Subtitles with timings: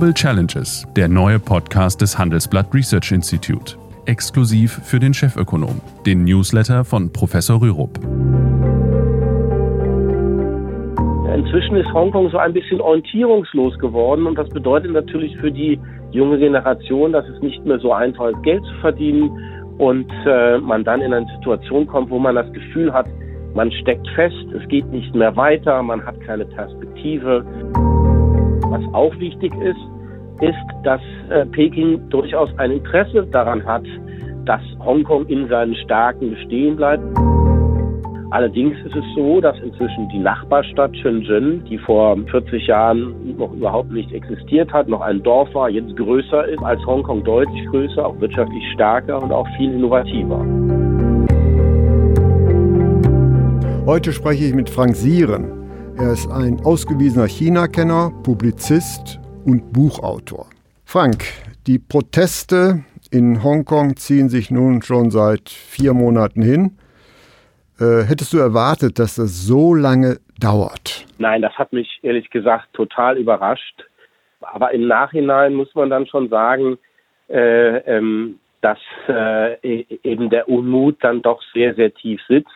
[0.00, 3.76] Global Challenges, der neue Podcast des Handelsblatt Research Institute.
[4.06, 7.98] Exklusiv für den Chefökonom, den Newsletter von Professor Rürup.
[11.36, 15.78] Inzwischen ist Hongkong so ein bisschen orientierungslos geworden und das bedeutet natürlich für die
[16.12, 19.30] junge Generation, dass es nicht mehr so einfach ist, Geld zu verdienen
[19.76, 23.06] und äh, man dann in eine Situation kommt, wo man das Gefühl hat,
[23.52, 27.44] man steckt fest, es geht nicht mehr weiter, man hat keine Perspektive.
[28.70, 29.80] Was auch wichtig ist,
[30.40, 33.82] ist, dass äh, Peking durchaus ein Interesse daran hat,
[34.44, 37.02] dass Hongkong in seinen Stärken bestehen bleibt.
[38.30, 43.90] Allerdings ist es so, dass inzwischen die Nachbarstadt Shenzhen, die vor 40 Jahren noch überhaupt
[43.90, 48.20] nicht existiert hat, noch ein Dorf war, jetzt größer ist als Hongkong, deutlich größer, auch
[48.20, 50.46] wirtschaftlich stärker und auch viel innovativer.
[53.84, 55.59] Heute spreche ich mit Frank Sieren.
[56.00, 60.46] Er ist ein ausgewiesener China-Kenner, Publizist und Buchautor.
[60.86, 61.24] Frank,
[61.66, 66.78] die Proteste in Hongkong ziehen sich nun schon seit vier Monaten hin.
[67.78, 71.04] Äh, hättest du erwartet, dass das so lange dauert?
[71.18, 73.84] Nein, das hat mich ehrlich gesagt total überrascht.
[74.40, 76.78] Aber im Nachhinein muss man dann schon sagen,
[77.28, 82.48] äh, ähm, dass äh, e-, eben der Unmut dann doch sehr, sehr tief sitzt.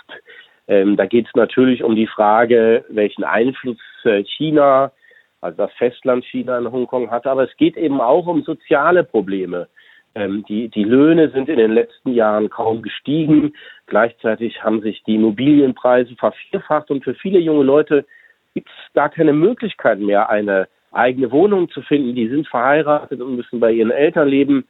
[0.66, 4.92] Ähm, da geht es natürlich um die Frage, welchen Einfluss äh, China,
[5.40, 7.26] also das Festland China in Hongkong hat.
[7.26, 9.68] Aber es geht eben auch um soziale Probleme.
[10.14, 13.52] Ähm, die, die Löhne sind in den letzten Jahren kaum gestiegen.
[13.86, 18.06] Gleichzeitig haben sich die Immobilienpreise vervierfacht und für viele junge Leute
[18.54, 22.14] gibt es gar keine Möglichkeit mehr, eine eigene Wohnung zu finden.
[22.14, 24.66] Die sind verheiratet und müssen bei ihren Eltern leben.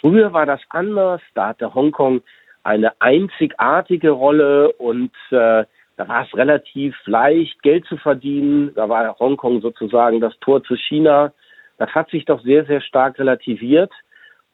[0.00, 1.22] Früher war das anders.
[1.34, 2.20] Da hatte Hongkong
[2.62, 5.64] eine einzigartige Rolle und äh,
[5.96, 8.72] da war es relativ leicht, Geld zu verdienen.
[8.74, 11.32] Da war Hongkong sozusagen das Tor zu China.
[11.78, 13.92] Das hat sich doch sehr, sehr stark relativiert.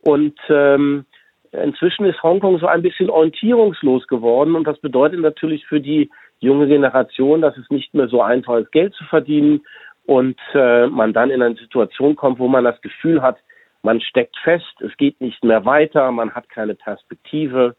[0.02, 1.04] Und ähm,
[1.52, 6.10] inzwischen ist Hongkong so ein bisschen orientierungslos geworden und das bedeutet natürlich für die
[6.40, 9.62] junge Generation, dass es nicht mehr so einfach ist, Geld zu verdienen
[10.06, 13.38] und äh, man dann in eine Situation kommt, wo man das Gefühl hat,
[13.82, 17.76] man steckt fest, es geht nicht mehr weiter, man hat keine Perspektive.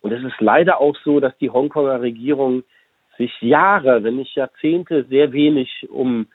[0.00, 2.62] Und es ist leider auch so, dass die Hongkonger Regierung
[3.18, 6.26] sich Jahre, wenn nicht Jahrzehnte, sehr wenig um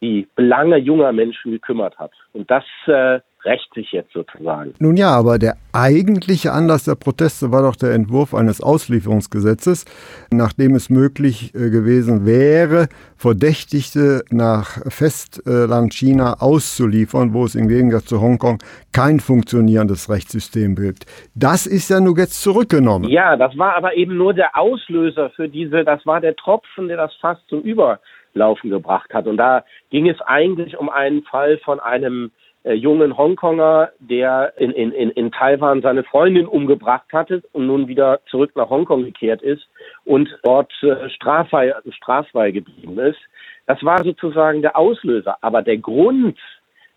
[0.00, 2.12] die Belange junger Menschen gekümmert hat.
[2.32, 4.74] Und das äh, rächt sich jetzt sozusagen.
[4.78, 9.84] Nun ja, aber der eigentliche Anlass der Proteste war doch der Entwurf eines Auslieferungsgesetzes,
[10.30, 18.06] nachdem es möglich äh, gewesen wäre, Verdächtigte nach Festland China auszuliefern, wo es im Gegensatz
[18.06, 18.58] zu Hongkong
[18.92, 21.04] kein funktionierendes Rechtssystem gibt.
[21.34, 23.08] Das ist ja nun jetzt zurückgenommen.
[23.08, 26.96] Ja, das war aber eben nur der Auslöser für diese, das war der Tropfen, der
[26.96, 27.64] das fast zum
[28.34, 29.26] Überlaufen gebracht hat.
[29.26, 32.30] Und da ging es eigentlich um einen Fall von einem
[32.62, 38.20] äh, jungen Hongkonger, der in, in, in Taiwan seine Freundin umgebracht hatte und nun wieder
[38.26, 39.66] zurück nach Hongkong gekehrt ist
[40.04, 43.18] und dort äh, straffrei, straffrei geblieben ist.
[43.66, 45.38] Das war sozusagen der Auslöser.
[45.40, 46.38] Aber der Grund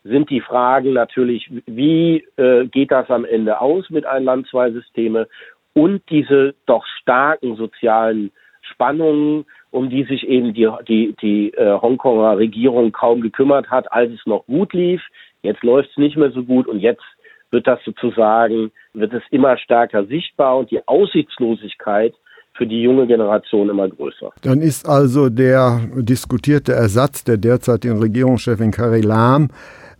[0.04, 4.72] sind die Fragen natürlich, wie äh, geht das am Ende aus mit ein Land, zwei
[4.72, 5.28] Systeme
[5.74, 12.38] und diese doch starken sozialen Spannungen, um die sich eben die, die, die äh, Hongkonger
[12.38, 15.02] Regierung kaum gekümmert hat, als es noch gut lief.
[15.42, 17.04] Jetzt läuft es nicht mehr so gut und jetzt
[17.50, 22.14] wird das sozusagen, wird es immer stärker sichtbar und die Aussichtslosigkeit
[22.54, 24.32] für die junge Generation immer größer.
[24.44, 29.50] Dann ist also der diskutierte Ersatz der derzeitigen Regierungschefin Carrie Lam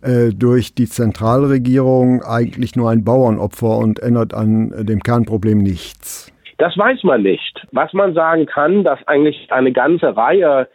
[0.02, 6.33] äh, durch die Zentralregierung eigentlich nur ein Bauernopfer und ändert an dem Kernproblem nichts.
[6.58, 7.66] Das weiß man nicht.
[7.72, 10.68] Was man sagen kann, dass eigentlich eine ganze Reihe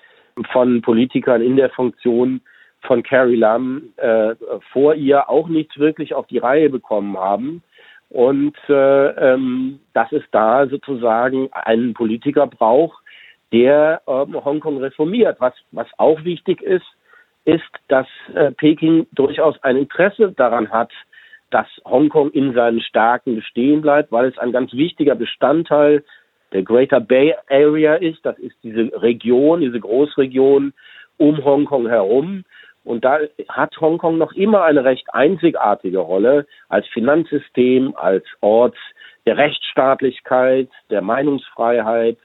[0.52, 2.42] von Politikern in der Funktion
[2.82, 4.36] von Carrie Lam äh,
[4.72, 7.64] vor ihr auch nichts wirklich auf die Reihe bekommen haben.
[8.10, 13.04] Und äh, ähm, dass es da sozusagen einen Politiker braucht,
[13.52, 15.38] der ähm, Hongkong reformiert.
[15.40, 16.86] Was, was auch wichtig ist,
[17.46, 20.92] ist, dass äh, Peking durchaus ein Interesse daran hat,
[21.52, 26.04] dass Hongkong in seinen Stärken bestehen bleibt, weil es ein ganz wichtiger Bestandteil
[26.52, 28.26] der Greater Bay Area ist.
[28.26, 30.74] Das ist diese Region, diese Großregion
[31.18, 32.44] um Hongkong herum.
[32.84, 33.20] Und da
[33.50, 38.78] hat Hongkong noch immer eine recht einzigartige Rolle als Finanzsystem, als Ort
[39.26, 42.18] der Rechtsstaatlichkeit, der Meinungsfreiheit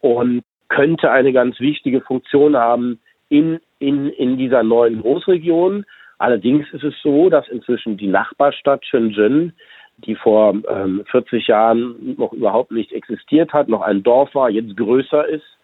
[0.00, 5.86] und könnte eine ganz wichtige Funktion haben in, in, in dieser neuen Großregion.
[6.22, 9.54] Allerdings ist es so, dass inzwischen die Nachbarstadt Shenzhen,
[9.96, 14.76] die vor ähm, 40 Jahren noch überhaupt nicht existiert hat, noch ein Dorf war, jetzt
[14.76, 15.58] größer ist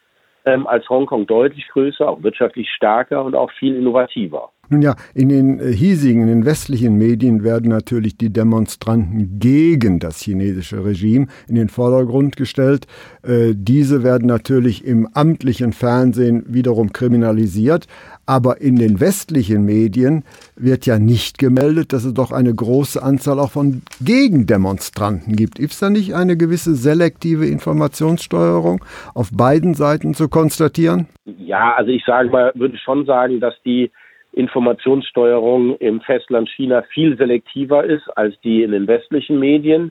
[0.46, 4.50] ähm, als Hongkong deutlich größer, auch wirtschaftlich stärker und auch viel innovativer.
[4.70, 9.98] Nun ja, in den äh, hiesigen, in den westlichen Medien werden natürlich die Demonstranten gegen
[9.98, 12.86] das chinesische Regime in den Vordergrund gestellt.
[13.22, 17.86] Äh, diese werden natürlich im amtlichen Fernsehen wiederum kriminalisiert.
[18.26, 20.22] Aber in den westlichen Medien
[20.54, 25.54] wird ja nicht gemeldet, dass es doch eine große Anzahl auch von Gegendemonstranten gibt.
[25.54, 31.06] Gibt es da nicht eine gewisse selektive Informationssteuerung auf beiden Seiten zu konstatieren?
[31.24, 33.90] Ja, also ich sage mal, würde schon sagen, dass die
[34.38, 39.90] Informationssteuerung im Festland China viel selektiver ist als die in den westlichen Medien.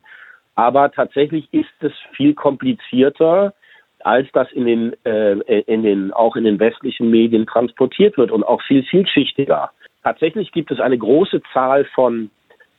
[0.55, 3.53] Aber tatsächlich ist es viel komplizierter,
[3.99, 5.33] als das in den, äh,
[5.67, 9.71] in den, auch in den westlichen Medien transportiert wird und auch viel vielschichtiger.
[10.03, 12.29] Tatsächlich gibt es eine große Zahl von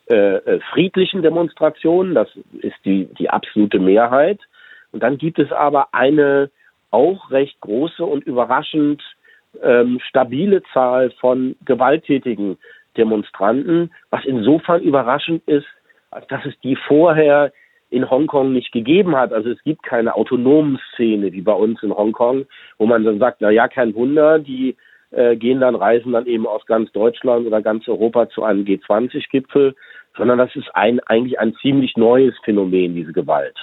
[0.08, 2.28] äh, äh friedlichen Demonstrationen, das
[2.62, 4.40] ist die, die absolute Mehrheit.
[4.90, 6.50] Und dann gibt es aber eine
[6.90, 9.02] auch recht große und überraschend
[9.62, 12.58] ähm, stabile Zahl von gewalttätigen
[12.96, 15.66] Demonstranten, was insofern überraschend ist,
[16.28, 17.52] dass es die vorher
[17.90, 19.32] in Hongkong nicht gegeben hat.
[19.32, 22.46] Also es gibt keine autonomen Szene wie bei uns in Hongkong,
[22.76, 24.76] wo man dann sagt, na ja, kein Wunder, die
[25.10, 29.74] äh, gehen dann, reisen dann eben aus ganz Deutschland oder ganz Europa zu einem G20-Gipfel,
[30.16, 33.56] sondern das ist ein, eigentlich ein ziemlich neues Phänomen, diese Gewalt.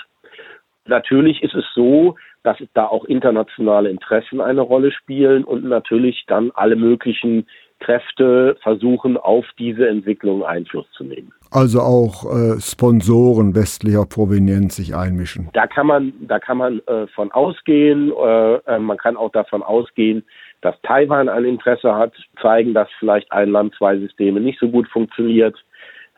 [0.88, 6.51] Natürlich ist es so, dass da auch internationale Interessen eine Rolle spielen und natürlich dann
[6.53, 7.47] alle möglichen
[7.80, 11.33] Kräfte versuchen, auf diese Entwicklung Einfluss zu nehmen.
[11.51, 15.50] Also auch äh, Sponsoren westlicher Provenienz sich einmischen.
[15.53, 18.12] Da kann man, da kann man äh, von ausgehen.
[18.12, 20.24] Äh, äh man kann auch davon ausgehen,
[20.62, 24.88] dass Taiwan ein Interesse hat, zeigen, dass vielleicht ein Land, zwei Systeme nicht so gut
[24.88, 25.56] funktioniert.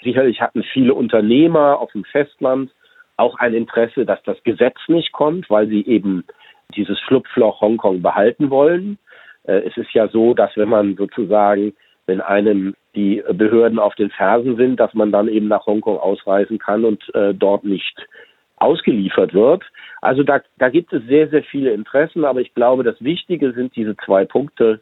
[0.03, 2.69] Sicherlich hatten viele Unternehmer auf dem Festland
[3.17, 6.23] auch ein Interesse, dass das Gesetz nicht kommt, weil sie eben
[6.75, 8.97] dieses Schlupfloch Hongkong behalten wollen.
[9.43, 11.73] Äh, es ist ja so, dass wenn man sozusagen,
[12.05, 16.57] wenn einem die Behörden auf den Fersen sind, dass man dann eben nach Hongkong ausreisen
[16.57, 18.07] kann und äh, dort nicht
[18.57, 19.63] ausgeliefert wird.
[20.01, 23.75] Also da, da gibt es sehr, sehr viele Interessen, aber ich glaube, das Wichtige sind
[23.75, 24.79] diese zwei Punkte.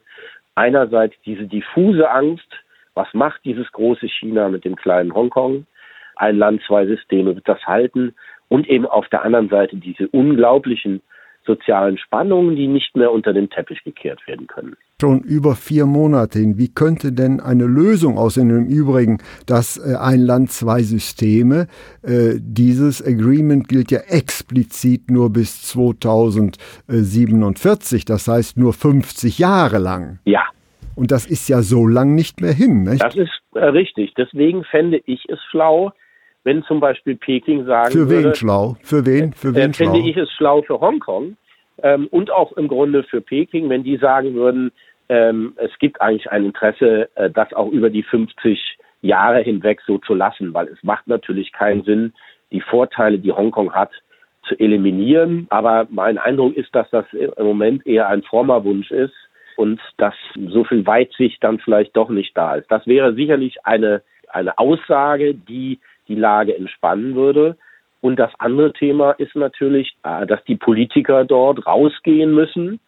[0.55, 2.47] Einerseits diese diffuse Angst,
[2.93, 5.65] was macht dieses große China mit dem kleinen Hongkong?
[6.17, 8.13] Ein Land, zwei Systeme wird das halten
[8.47, 11.01] und eben auf der anderen Seite diese unglaublichen
[11.45, 14.77] sozialen Spannungen, die nicht mehr unter den Teppich gekehrt werden können.
[14.99, 16.57] Schon über vier Monate hin.
[16.57, 18.49] Wie könnte denn eine Lösung aussehen?
[18.49, 21.67] Im Übrigen, dass äh, ein Land, zwei Systeme,
[22.01, 30.17] äh, dieses Agreement gilt ja explizit nur bis 2047, das heißt nur 50 Jahre lang.
[30.25, 30.45] Ja.
[30.95, 32.81] Und das ist ja so lang nicht mehr hin.
[32.83, 33.03] Nicht?
[33.03, 34.15] Das ist äh, richtig.
[34.15, 35.91] Deswegen fände ich es schlau,
[36.45, 38.77] wenn zum Beispiel Peking sagen Für wen würde, schlau?
[38.81, 39.33] Für wen?
[39.33, 39.91] Für wen äh, schlau?
[39.91, 41.35] Finde ich es schlau für Hongkong
[41.83, 44.71] ähm, und auch im Grunde für Peking, wenn die sagen würden,
[45.09, 49.97] ähm, es gibt eigentlich ein Interesse, äh, das auch über die 50 Jahre hinweg so
[49.97, 52.13] zu lassen, weil es macht natürlich keinen Sinn,
[52.51, 53.91] die Vorteile, die Hongkong hat,
[54.47, 55.47] zu eliminieren.
[55.49, 59.13] Aber mein Eindruck ist, dass das im Moment eher ein frommer Wunsch ist
[59.57, 60.13] und dass
[60.49, 62.69] so viel Weitsicht dann vielleicht doch nicht da ist.
[62.71, 67.57] Das wäre sicherlich eine, eine Aussage, die die Lage entspannen würde.
[68.01, 72.79] Und das andere Thema ist natürlich, äh, dass die Politiker dort rausgehen müssen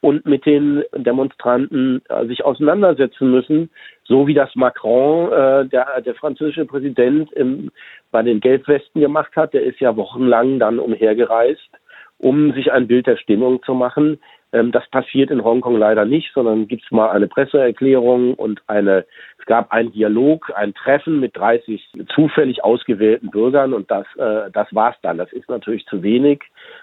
[0.00, 3.70] und mit den Demonstranten äh, sich auseinandersetzen müssen,
[4.04, 7.70] so wie das Macron, äh, der, der französische Präsident, im,
[8.10, 9.54] bei den Gelbwesten gemacht hat.
[9.54, 11.70] Der ist ja wochenlang dann umhergereist,
[12.18, 14.18] um sich ein Bild der Stimmung zu machen.
[14.52, 19.04] Ähm, das passiert in Hongkong leider nicht, sondern gibt es mal eine Presseerklärung und eine,
[19.38, 24.68] es gab einen Dialog, ein Treffen mit 30 zufällig ausgewählten Bürgern und das, äh, das
[24.72, 25.18] war's dann.
[25.18, 26.42] Das ist natürlich zu wenig.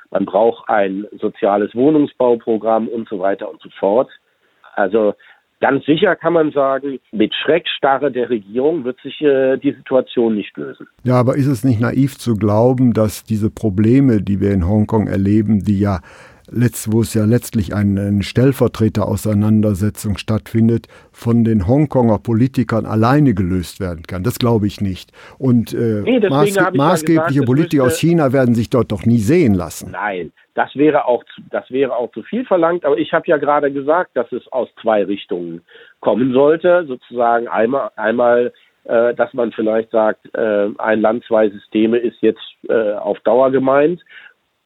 [0.10, 4.10] Man braucht ein soziales Wohnungsbauprogramm und so weiter und so fort.
[4.76, 5.16] Also
[5.62, 10.58] Ganz sicher kann man sagen, mit Schreckstarre der Regierung wird sich äh, die Situation nicht
[10.58, 10.88] lösen.
[11.04, 15.06] Ja, aber ist es nicht naiv zu glauben, dass diese Probleme, die wir in Hongkong
[15.06, 16.00] erleben, die ja
[16.52, 23.80] letzt, wo es ja letztlich eine, eine Stellvertreterauseinandersetzung stattfindet, von den Hongkonger Politikern alleine gelöst
[23.80, 24.24] werden kann.
[24.24, 25.12] Das glaube ich nicht.
[25.38, 29.54] Und äh, nee, maß, maßgebliche gesagt, Politiker aus China werden sich dort doch nie sehen
[29.54, 29.92] lassen.
[29.92, 32.86] Nein, das wäre auch zu, das wäre auch zu viel verlangt.
[32.86, 35.62] Aber ich habe ja gerade gesagt, dass es aus zwei Richtungen
[36.02, 36.86] kommen sollte.
[36.88, 38.52] Sozusagen einmal, einmal
[38.84, 43.52] äh, dass man vielleicht sagt, äh, ein Land, zwei Systeme ist jetzt äh, auf Dauer
[43.52, 44.02] gemeint.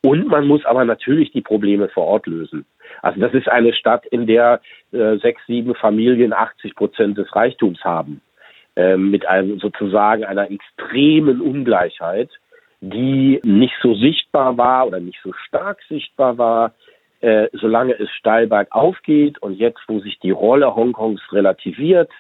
[0.06, 2.68] Und man muss aber natürlich die Probleme vor Ort lösen.
[3.02, 7.84] Also das ist eine Stadt, in der äh, sechs, sieben Familien 80 Prozent des Reichtums
[7.84, 8.22] haben,
[8.76, 12.30] äh, mit einem sozusagen einer extremen Ungleichheit,
[12.82, 16.76] die nicht so sichtbar war oder nicht so stark sichtbar war,
[17.22, 22.12] äh, solange es steil bergauf geht und jetzt, wo sich die Rolle Hongkongs relativiert,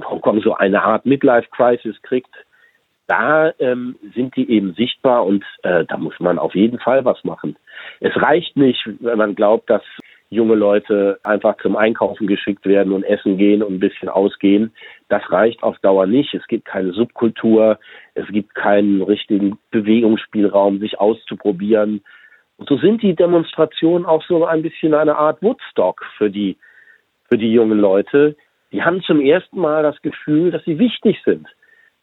[0.00, 2.32] Hongkong so eine Art Midlife-Crisis kriegt,
[3.08, 7.24] da ähm, sind die eben sichtbar und äh, da muss man auf jeden Fall was
[7.24, 7.56] machen.
[8.00, 9.82] Es reicht nicht, wenn man glaubt, dass
[10.30, 14.72] junge Leute einfach zum Einkaufen geschickt werden und essen gehen und ein bisschen ausgehen.
[15.08, 16.34] Das reicht auf Dauer nicht.
[16.34, 17.78] Es gibt keine Subkultur,
[18.14, 22.02] es gibt keinen richtigen Bewegungsspielraum, sich auszuprobieren.
[22.58, 26.58] Und so sind die Demonstrationen auch so ein bisschen eine Art Woodstock für die,
[27.30, 28.36] für die jungen Leute.
[28.70, 31.48] Die haben zum ersten Mal das Gefühl, dass sie wichtig sind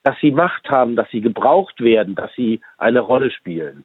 [0.05, 3.83] dass sie Macht haben, dass sie gebraucht werden, dass sie eine Rolle spielen.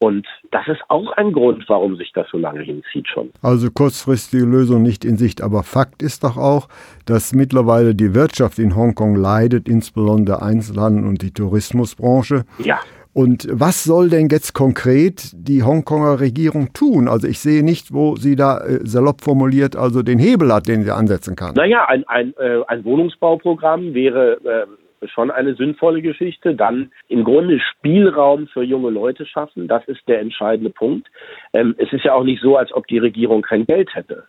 [0.00, 3.30] Und das ist auch ein Grund, warum sich das so lange hinzieht schon.
[3.40, 5.40] Also kurzfristige Lösung nicht in Sicht.
[5.40, 6.68] Aber Fakt ist doch auch,
[7.06, 12.42] dass mittlerweile die Wirtschaft in Hongkong leidet, insbesondere Einzelhandel und die Tourismusbranche.
[12.58, 12.80] Ja.
[13.12, 17.06] Und was soll denn jetzt konkret die Hongkonger Regierung tun?
[17.06, 20.82] Also ich sehe nicht, wo sie da äh, salopp formuliert, also den Hebel hat, den
[20.82, 21.54] sie ansetzen kann.
[21.54, 24.66] Naja, ein, ein, äh, ein Wohnungsbauprogramm wäre
[25.12, 26.54] schon eine sinnvolle Geschichte.
[26.54, 29.68] Dann im Grunde Spielraum für junge Leute schaffen.
[29.68, 31.08] Das ist der entscheidende Punkt.
[31.52, 34.24] Ähm, es ist ja auch nicht so, als ob die Regierung kein Geld hätte,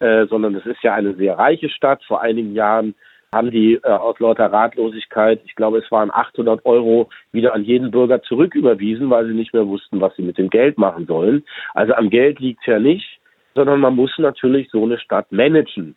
[0.00, 2.02] äh, sondern es ist ja eine sehr reiche Stadt.
[2.04, 2.94] Vor einigen Jahren
[3.34, 7.90] haben die äh, aus lauter Ratlosigkeit, ich glaube, es waren 800 Euro wieder an jeden
[7.90, 11.44] Bürger zurücküberwiesen, weil sie nicht mehr wussten, was sie mit dem Geld machen sollen.
[11.74, 13.18] Also am Geld liegt ja nicht,
[13.54, 15.96] sondern man muss natürlich so eine Stadt managen.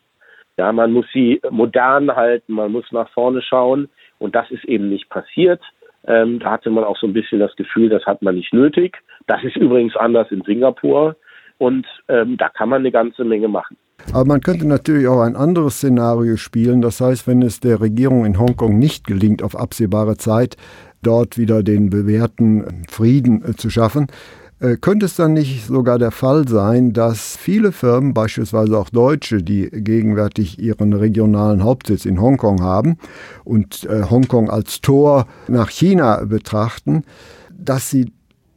[0.58, 3.90] Ja, man muss sie modern halten, man muss nach vorne schauen.
[4.20, 5.62] Und das ist eben nicht passiert.
[6.06, 8.98] Ähm, da hatte man auch so ein bisschen das Gefühl, das hat man nicht nötig.
[9.28, 11.16] Das ist übrigens anders in Singapur.
[11.58, 13.78] Und ähm, da kann man eine ganze Menge machen.
[14.14, 16.82] Aber man könnte natürlich auch ein anderes Szenario spielen.
[16.82, 20.56] Das heißt, wenn es der Regierung in Hongkong nicht gelingt, auf absehbare Zeit
[21.02, 24.08] dort wieder den bewährten Frieden äh, zu schaffen,
[24.60, 29.70] könnte es dann nicht sogar der Fall sein, dass viele Firmen, beispielsweise auch Deutsche, die
[29.72, 32.98] gegenwärtig ihren regionalen Hauptsitz in Hongkong haben
[33.44, 37.04] und äh, Hongkong als Tor nach China betrachten,
[37.52, 38.12] dass sie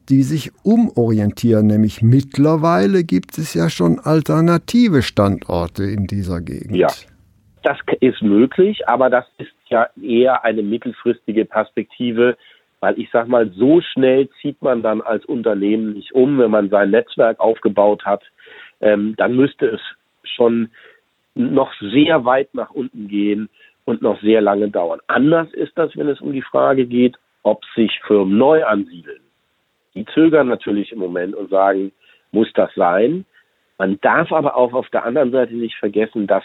[0.09, 6.75] die sich umorientieren, nämlich mittlerweile gibt es ja schon alternative Standorte in dieser Gegend.
[6.75, 6.88] Ja,
[7.62, 12.37] das ist möglich, aber das ist ja eher eine mittelfristige Perspektive,
[12.80, 16.70] weil ich sag mal, so schnell zieht man dann als Unternehmen nicht um, wenn man
[16.70, 18.22] sein Netzwerk aufgebaut hat.
[18.80, 19.80] Ähm, dann müsste es
[20.25, 20.70] schon
[21.34, 23.49] noch sehr weit nach unten gehen
[23.84, 25.00] und noch sehr lange dauern.
[25.06, 29.20] Anders ist das, wenn es um die Frage geht, ob sich Firmen neu ansiedeln.
[29.94, 31.92] Die zögern natürlich im Moment und sagen,
[32.32, 33.25] muss das sein?
[33.78, 36.44] Man darf aber auch auf der anderen Seite nicht vergessen, dass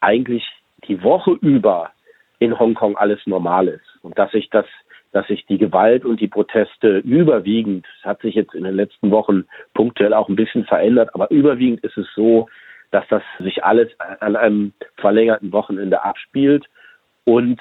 [0.00, 0.44] eigentlich
[0.86, 1.90] die Woche über
[2.38, 4.66] in Hongkong alles normal ist und dass sich das
[5.14, 9.12] dass sich die Gewalt und die Proteste überwiegend, das hat sich jetzt in den letzten
[9.12, 12.48] Wochen punktuell auch ein bisschen verändert, aber überwiegend ist es so,
[12.90, 13.88] dass das sich alles
[14.20, 16.66] an einem verlängerten Wochenende abspielt
[17.24, 17.60] und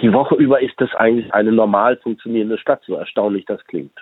[0.00, 3.98] die Woche über ist es eigentlich eine normal funktionierende Stadt, so erstaunlich das klingt.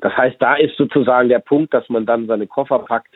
[0.00, 3.14] Das heißt, da ist sozusagen der Punkt, dass man dann seine Koffer packt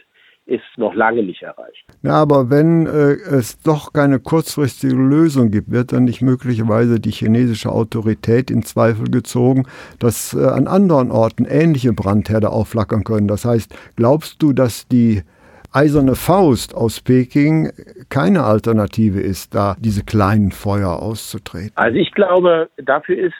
[0.49, 1.85] ist noch lange nicht erreicht.
[2.03, 7.11] Ja, aber wenn äh, es doch keine kurzfristige Lösung gibt, wird dann nicht möglicherweise die
[7.11, 9.67] chinesische Autorität in Zweifel gezogen,
[9.99, 13.29] dass äh, an anderen Orten ähnliche Brandherde aufflackern können.
[13.29, 15.23] Das heißt, glaubst du, dass die
[15.71, 17.71] eiserne Faust aus Peking
[18.09, 21.73] keine Alternative ist, da diese kleinen Feuer auszutreten?
[21.75, 23.37] Also ich glaube, dafür ist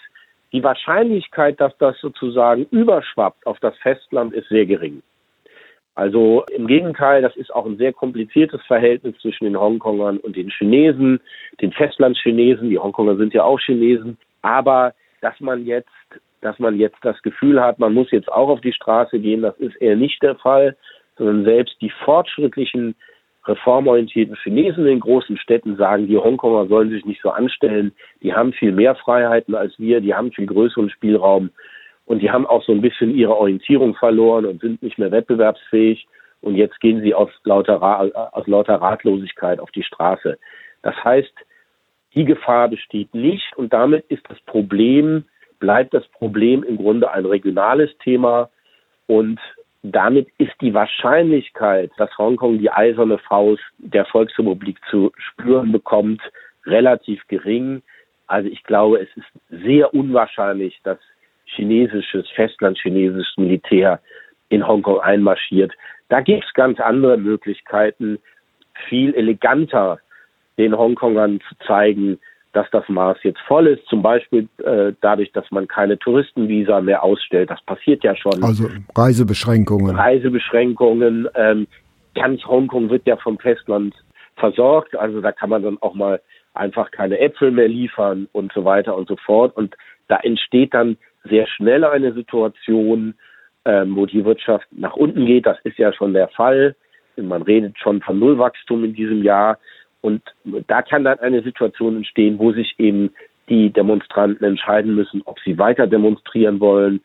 [0.53, 5.03] die Wahrscheinlichkeit, dass das sozusagen überschwappt auf das Festland, ist sehr gering.
[5.99, 10.49] Also im Gegenteil, das ist auch ein sehr kompliziertes Verhältnis zwischen den Hongkongern und den
[10.49, 11.19] Chinesen,
[11.61, 12.71] den Festlandchinesen.
[12.71, 14.17] Die Hongkonger sind ja auch Chinesen.
[14.41, 15.91] Aber dass man jetzt,
[16.41, 19.59] dass man jetzt das Gefühl hat, man muss jetzt auch auf die Straße gehen, das
[19.59, 20.77] ist eher nicht der Fall,
[21.17, 22.95] sondern selbst die fortschrittlichen
[23.47, 27.91] reformorientierten Chinesen in großen Städten sagen, die Hongkonger sollen sich nicht so anstellen,
[28.23, 31.51] die haben viel mehr Freiheiten als wir, die haben viel größeren Spielraum
[32.09, 36.09] und die haben auch so ein bisschen ihre Orientierung verloren und sind nicht mehr wettbewerbsfähig.
[36.41, 37.83] Und jetzt gehen sie aus lauter,
[38.35, 40.39] aus lauter Ratlosigkeit auf die Straße.
[40.81, 41.33] Das heißt,
[42.15, 45.25] die Gefahr besteht nicht und damit ist das Problem,
[45.59, 48.49] bleibt das Problem im Grunde ein regionales Thema
[49.07, 49.39] und
[49.83, 56.23] damit ist die Wahrscheinlichkeit, dass Hongkong die eiserne Faust der Volksrepublik zu spüren bekommt,
[56.65, 57.83] relativ gering.
[58.27, 60.99] Also ich glaube, es ist sehr unwahrscheinlich, dass
[61.55, 64.01] chinesisches, festlandchinesisches Militär
[64.49, 65.73] in Hongkong einmarschiert.
[66.09, 68.19] Da gibt es ganz andere Möglichkeiten,
[68.89, 69.99] viel eleganter
[70.57, 72.19] den Hongkongern zu zeigen,
[72.53, 73.87] dass das Maß jetzt voll ist.
[73.87, 77.51] Zum Beispiel äh, dadurch, dass man keine Touristenvisa mehr ausstellt.
[77.51, 78.43] Das passiert ja schon.
[78.43, 79.95] Also Reisebeschränkungen.
[79.95, 81.29] Reisebeschränkungen.
[81.35, 81.67] Ähm,
[82.15, 83.95] ganz Hongkong wird ja vom Festland
[84.37, 84.97] versorgt.
[84.97, 86.21] Also da kann man dann auch mal
[86.55, 89.57] einfach keine Äpfel mehr liefern und so weiter und so fort.
[89.57, 89.77] Und
[90.09, 93.15] da entsteht dann sehr schnell eine Situation,
[93.65, 95.47] ähm, wo die Wirtschaft nach unten geht.
[95.47, 96.75] Das ist ja schon der Fall.
[97.17, 99.59] Man redet schon von Nullwachstum in diesem Jahr.
[100.01, 100.23] Und
[100.69, 103.11] da kann dann eine Situation entstehen, wo sich eben
[103.49, 107.01] die Demonstranten entscheiden müssen, ob sie weiter demonstrieren wollen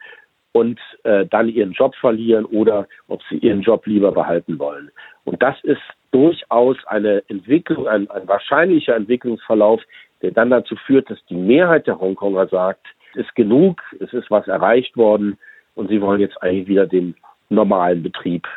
[0.52, 4.92] und äh, dann ihren Job verlieren oder ob sie ihren Job lieber behalten wollen.
[5.26, 9.82] Und das ist durchaus eine Entwicklung, ein, ein wahrscheinlicher Entwicklungsverlauf,
[10.22, 14.48] der dann dazu führt, dass die Mehrheit der Hongkonger sagt, ist genug, es ist was
[14.48, 15.38] erreicht worden
[15.76, 17.16] und sie wollen jetzt eigentlich wieder den
[17.50, 18.48] normalen Betrieb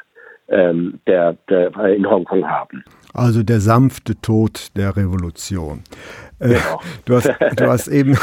[0.49, 2.85] ähm, der, der in Hongkong haben.
[3.13, 5.83] Also der sanfte Tod der Revolution.
[6.39, 6.81] Äh, genau.
[7.07, 8.17] du, hast, du, hast eben,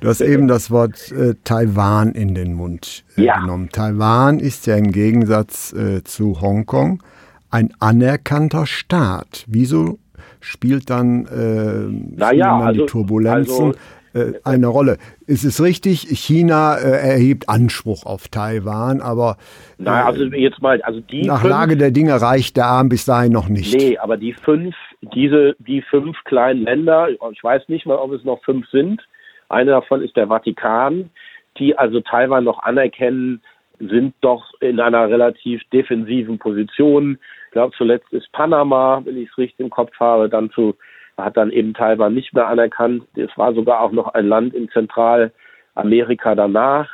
[0.00, 3.40] du hast eben das Wort äh, Taiwan in den Mund äh, ja.
[3.40, 3.70] genommen.
[3.70, 7.02] Taiwan ist ja im Gegensatz äh, zu Hongkong
[7.50, 9.44] ein anerkannter Staat.
[9.46, 9.98] Wieso
[10.40, 13.78] spielt dann äh, naja, also, die Turbulenzen also,
[14.16, 14.96] äh, eine Rolle.
[15.26, 19.36] Es ist richtig, China äh, erhebt Anspruch auf Taiwan, aber
[19.78, 22.88] naja, also äh, jetzt mal, also die nach fünf, Lage der Dinge reicht der Arm
[22.88, 23.76] bis dahin noch nicht.
[23.76, 24.74] Nee, aber die fünf,
[25.14, 29.06] diese, die fünf kleinen Länder, ich weiß nicht mal, ob es noch fünf sind.
[29.48, 31.10] Eine davon ist der Vatikan,
[31.58, 33.42] die also Taiwan noch anerkennen,
[33.78, 37.18] sind doch in einer relativ defensiven Position.
[37.46, 40.74] Ich glaube, zuletzt ist Panama, wenn ich es richtig im Kopf habe, dann zu
[41.16, 43.04] hat dann eben Taiwan nicht mehr anerkannt.
[43.16, 46.90] Es war sogar auch noch ein Land in Zentralamerika danach.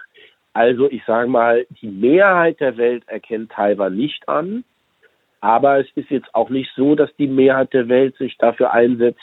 [0.53, 4.65] Also ich sage mal, die Mehrheit der Welt erkennt Taiwan nicht an.
[5.41, 9.21] Aber es ist jetzt auch nicht so, dass die Mehrheit der Welt sich dafür einsetzt,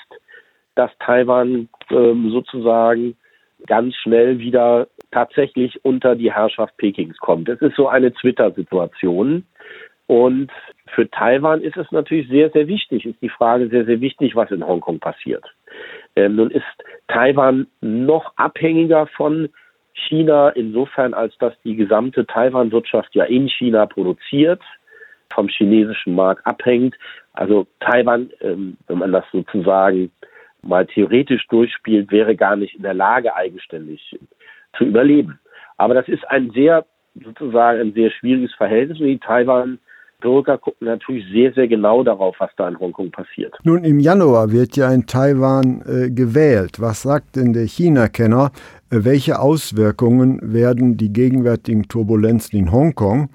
[0.75, 3.15] dass Taiwan ähm, sozusagen
[3.67, 7.47] ganz schnell wieder tatsächlich unter die Herrschaft Pekings kommt.
[7.49, 9.45] Es ist so eine Twitter-Situation.
[10.07, 10.51] Und
[10.95, 14.51] für Taiwan ist es natürlich sehr, sehr wichtig, ist die Frage sehr, sehr wichtig, was
[14.51, 15.45] in Hongkong passiert.
[16.15, 16.65] Ähm, nun ist
[17.07, 19.49] Taiwan noch abhängiger von
[19.93, 24.61] China insofern, als dass die gesamte Taiwan-Wirtschaft ja in China produziert,
[25.31, 26.95] vom chinesischen Markt abhängt.
[27.33, 30.11] Also Taiwan, ähm, wenn man das sozusagen
[30.61, 34.17] mal theoretisch durchspielt, wäre gar nicht in der Lage, eigenständig
[34.77, 35.39] zu überleben.
[35.77, 36.85] Aber das ist ein sehr,
[37.23, 38.97] sozusagen ein sehr schwieriges Verhältnis.
[38.97, 39.79] Die Taiwan
[40.19, 43.55] Bürger gucken natürlich sehr, sehr genau darauf, was da in Hongkong passiert.
[43.63, 46.79] Nun, im Januar wird ja in Taiwan äh, gewählt.
[46.79, 48.51] Was sagt denn der China-Kenner?
[48.91, 53.29] Äh, welche Auswirkungen werden die gegenwärtigen Turbulenzen in Hongkong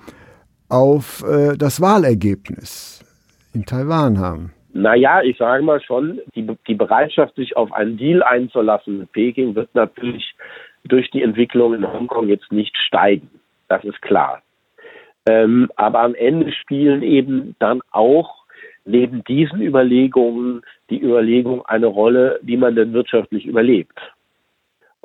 [0.69, 3.05] auf äh, das Wahlergebnis
[3.55, 4.53] in Taiwan haben?
[4.73, 9.55] Naja, ich sage mal schon, die, die Bereitschaft, sich auf einen Deal einzulassen mit Peking,
[9.55, 10.35] wird natürlich
[10.85, 13.31] durch die Entwicklung in Hongkong jetzt nicht steigen.
[13.69, 14.43] Das ist klar.
[15.27, 18.45] Ähm, aber am Ende spielen eben dann auch
[18.85, 23.99] neben diesen Überlegungen die Überlegung eine Rolle, wie man denn wirtschaftlich überlebt.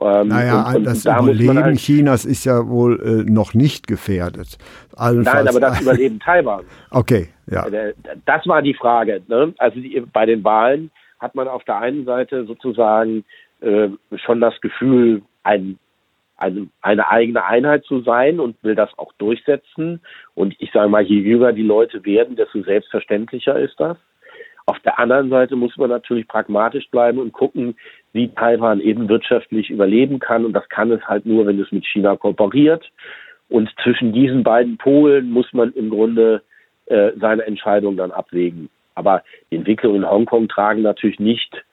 [0.01, 3.87] Ähm, naja, und, und das da Überleben halt, Chinas ist ja wohl äh, noch nicht
[3.87, 4.57] gefährdet.
[4.95, 6.63] Allenfalls, nein, aber das Überleben Taiwan.
[6.91, 7.67] Okay, ja.
[7.67, 7.93] Äh,
[8.25, 9.21] das war die Frage.
[9.27, 9.53] Ne?
[9.57, 13.25] Also die, bei den Wahlen hat man auf der einen Seite sozusagen
[13.59, 13.89] äh,
[14.25, 15.77] schon das Gefühl, ein
[16.39, 20.01] eine, eine eigene Einheit zu sein und will das auch durchsetzen.
[20.35, 23.97] Und ich sage mal, je jünger die Leute werden, desto selbstverständlicher ist das.
[24.65, 27.75] Auf der anderen Seite muss man natürlich pragmatisch bleiben und gucken,
[28.13, 30.45] wie Taiwan eben wirtschaftlich überleben kann.
[30.45, 32.89] Und das kann es halt nur, wenn es mit China kooperiert.
[33.49, 36.43] Und zwischen diesen beiden Polen muss man im Grunde
[36.85, 38.69] äh, seine Entscheidung dann abwägen.
[38.93, 41.63] Aber die Entwicklungen in Hongkong tragen natürlich nicht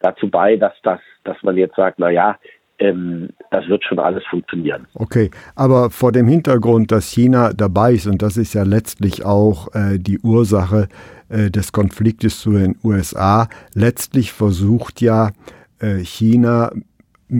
[0.00, 2.38] dazu bei, dass das, dass man jetzt sagt, na ja,
[2.78, 4.86] ähm, das wird schon alles funktionieren.
[4.94, 9.74] Okay, aber vor dem Hintergrund, dass China dabei ist, und das ist ja letztlich auch
[9.74, 10.88] äh, die Ursache
[11.28, 15.30] äh, des Konfliktes zu den USA, letztlich versucht ja
[15.78, 16.70] äh, China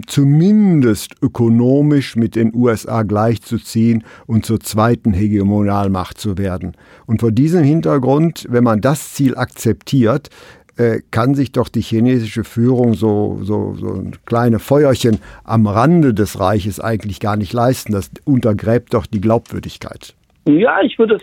[0.06, 6.72] zumindest ökonomisch mit den USA gleichzuziehen und zur zweiten Hegemonialmacht zu werden.
[7.06, 10.30] Und vor diesem Hintergrund, wenn man das Ziel akzeptiert,
[10.76, 16.14] äh, kann sich doch die chinesische Führung so, so, so ein kleine Feuerchen am Rande
[16.14, 17.92] des Reiches eigentlich gar nicht leisten.
[17.92, 20.14] Das untergräbt doch die Glaubwürdigkeit.
[20.46, 21.22] Ja, ich würde es,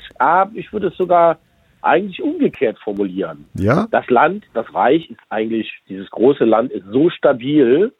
[0.54, 1.39] ich würde es sogar
[1.82, 3.46] eigentlich umgekehrt formulieren.
[3.54, 3.88] Ja?
[3.92, 7.94] Das Land, das Reich ist eigentlich, dieses große Land ist so stabil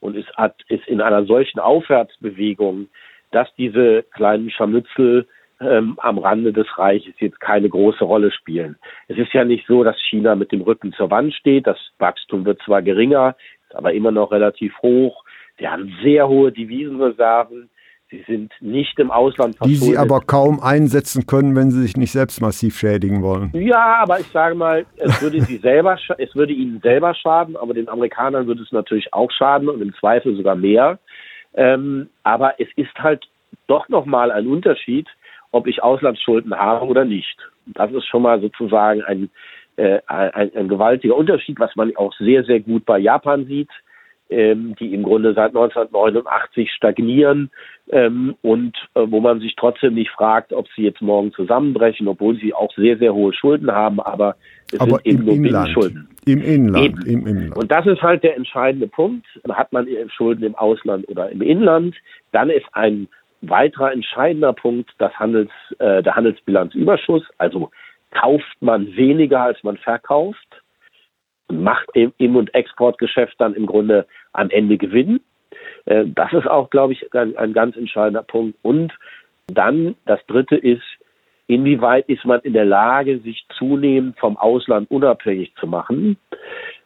[0.00, 2.88] und ist, hat, ist in einer solchen Aufwärtsbewegung,
[3.32, 5.26] dass diese kleinen Scharmützel
[5.60, 8.76] ähm, am Rande des Reiches jetzt keine große Rolle spielen.
[9.08, 11.66] Es ist ja nicht so, dass China mit dem Rücken zur Wand steht.
[11.66, 15.24] Das Wachstum wird zwar geringer, ist aber immer noch relativ hoch.
[15.56, 17.70] Wir haben sehr hohe Devisenreserven.
[18.08, 19.56] Sie sind nicht im Ausland.
[19.64, 23.50] Die Sie aber kaum einsetzen können, wenn Sie sich nicht selbst massiv schädigen wollen.
[23.52, 27.74] Ja, aber ich sage mal, es würde Sie selber, es würde Ihnen selber schaden, aber
[27.74, 31.00] den Amerikanern würde es natürlich auch schaden und im Zweifel sogar mehr.
[31.54, 33.26] Ähm, aber es ist halt
[33.66, 35.08] doch nochmal ein Unterschied,
[35.56, 37.36] ob ich Auslandsschulden habe oder nicht.
[37.66, 39.30] Das ist schon mal sozusagen ein,
[39.76, 43.70] äh, ein, ein gewaltiger Unterschied, was man auch sehr, sehr gut bei Japan sieht
[44.28, 47.50] ähm, die im Grunde seit 1989 stagnieren
[47.90, 52.36] ähm, und äh, wo man sich trotzdem nicht fragt, ob sie jetzt morgen zusammenbrechen, obwohl
[52.36, 54.36] sie auch sehr, sehr hohe Schulden haben, aber
[54.72, 55.66] es aber sind eben nur.
[55.68, 56.08] Schulden.
[56.24, 57.56] Im Inland, Im Inland.
[57.56, 59.26] Und das ist halt der entscheidende Punkt.
[59.48, 61.94] Hat man Schulden im Ausland oder im Inland,
[62.32, 63.06] dann ist ein
[63.48, 67.24] weiterer entscheidender Punkt das Handels, äh, der Handelsbilanzüberschuss.
[67.38, 67.70] Also
[68.10, 70.62] kauft man weniger, als man verkauft
[71.48, 75.20] macht im Im- und Exportgeschäft dann im Grunde am Ende Gewinn.
[75.84, 78.58] Äh, das ist auch, glaube ich, ein, ein ganz entscheidender Punkt.
[78.62, 78.92] Und
[79.46, 80.82] dann das Dritte ist,
[81.46, 86.16] inwieweit ist man in der Lage, sich zunehmend vom Ausland unabhängig zu machen.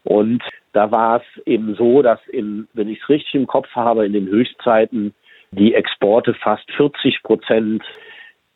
[0.05, 0.43] Und
[0.73, 4.13] da war es eben so, dass in, wenn ich es richtig im Kopf habe, in
[4.13, 5.15] den Höchstzeiten
[5.53, 7.83] die Exporte fast 40 Prozent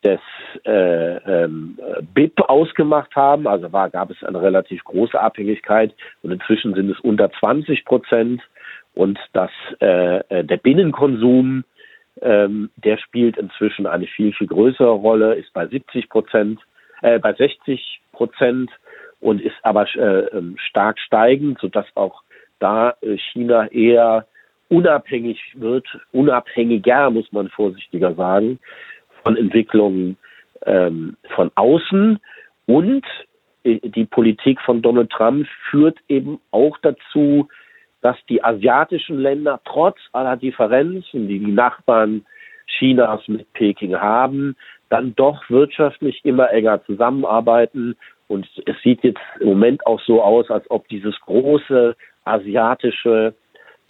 [0.03, 0.19] des
[0.65, 1.79] äh, ähm,
[2.13, 3.47] BIP ausgemacht haben.
[3.47, 8.41] Also war, gab es eine relativ große Abhängigkeit und inzwischen sind es unter 20 Prozent.
[8.93, 11.65] Und das, äh, äh, der Binnenkonsum,
[12.21, 16.59] ähm, der spielt inzwischen eine viel, viel größere Rolle, ist bei 70 Prozent,
[17.01, 18.71] äh, bei 60 Prozent
[19.19, 22.21] und ist aber äh, ähm, stark steigend, sodass auch
[22.59, 24.27] da äh, China eher
[24.69, 28.59] unabhängig wird, unabhängiger, muss man vorsichtiger sagen,
[29.23, 30.17] von Entwicklungen
[30.65, 32.19] ähm, von außen
[32.65, 33.05] und
[33.63, 37.47] äh, die Politik von Donald Trump führt eben auch dazu,
[38.01, 42.25] dass die asiatischen Länder trotz aller Differenzen, die die Nachbarn
[42.67, 44.55] Chinas mit Peking haben,
[44.89, 47.95] dann doch wirtschaftlich immer enger zusammenarbeiten.
[48.27, 53.33] Und es sieht jetzt im Moment auch so aus, als ob dieses große asiatische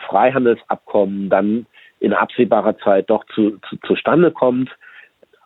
[0.07, 1.65] Freihandelsabkommen dann
[1.99, 4.69] in absehbarer Zeit doch zu, zu, zustande kommt.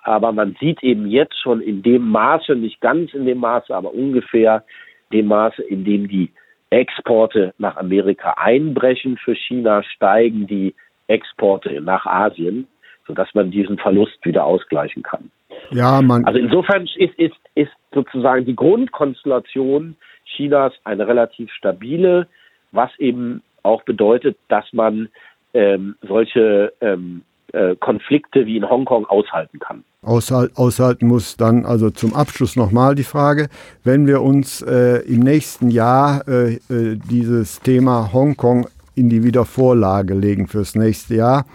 [0.03, 3.93] Aber man sieht eben jetzt schon in dem Maße, nicht ganz in dem Maße, aber
[3.93, 4.63] ungefähr
[5.11, 6.31] dem Maße, in dem die
[6.69, 10.75] Exporte nach Amerika einbrechen für China, steigen die
[11.07, 12.67] Exporte nach Asien,
[13.07, 15.31] sodass man diesen Verlust wieder ausgleichen kann.
[15.71, 22.27] Ja, man also insofern ist, ist, ist sozusagen die Grundkonstellation Chinas eine relativ stabile,
[22.71, 25.09] was eben auch bedeutet, dass man
[25.53, 27.21] ähm, solche ähm,
[27.53, 29.83] äh, Konflikte wie in Hongkong aushalten kann.
[30.03, 33.49] aushalten muss dann also zum Abschluss nochmal die Frage,
[33.83, 40.13] wenn wir uns äh, im nächsten Jahr äh, äh, dieses Thema Hongkong in die Wiedervorlage
[40.13, 41.45] legen fürs nächste Jahr,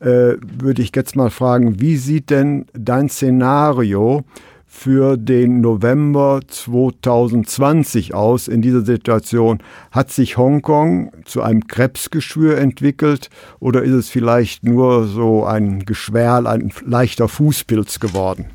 [0.00, 4.24] äh, würde ich jetzt mal fragen, wie sieht denn dein Szenario
[4.72, 9.62] für den November 2020 aus in dieser Situation?
[9.92, 13.28] Hat sich Hongkong zu einem Krebsgeschwür entwickelt
[13.60, 18.50] oder ist es vielleicht nur so ein Geschwärl, ein leichter Fußpilz geworden?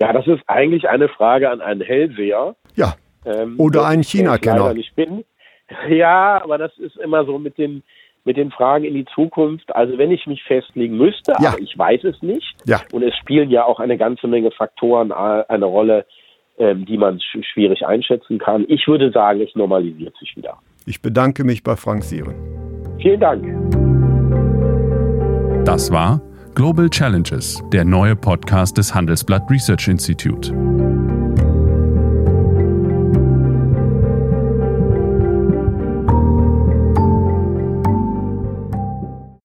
[0.00, 2.56] Ja, das ist eigentlich eine Frage an einen Hellseher.
[2.74, 2.96] Ja.
[3.24, 4.74] Ähm, oder einen China-Kenner.
[5.88, 7.82] Ja, aber das ist immer so mit den
[8.24, 9.74] mit den Fragen in die Zukunft.
[9.74, 11.50] Also wenn ich mich festlegen müsste, ja.
[11.50, 12.54] aber ich weiß es nicht.
[12.66, 12.80] Ja.
[12.92, 16.06] Und es spielen ja auch eine ganze Menge Faktoren äh, eine Rolle,
[16.58, 18.64] ähm, die man schwierig einschätzen kann.
[18.68, 20.58] Ich würde sagen, es normalisiert sich wieder.
[20.86, 22.34] Ich bedanke mich bei Frank Sieren.
[23.00, 23.44] Vielen Dank.
[25.64, 26.20] Das war
[26.54, 30.52] Global Challenges, der neue Podcast des Handelsblatt Research Institute.